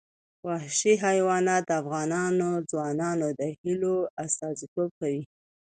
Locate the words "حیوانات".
1.05-1.63